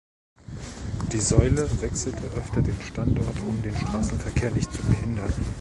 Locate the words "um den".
3.47-3.75